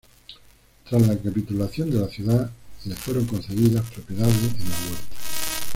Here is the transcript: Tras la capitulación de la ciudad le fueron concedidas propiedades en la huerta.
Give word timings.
Tras 0.89 1.07
la 1.07 1.15
capitulación 1.15 1.91
de 1.91 1.99
la 1.99 2.07
ciudad 2.07 2.49
le 2.85 2.95
fueron 2.95 3.27
concedidas 3.27 3.87
propiedades 3.91 4.33
en 4.35 4.65
la 4.67 4.75
huerta. 4.89 5.15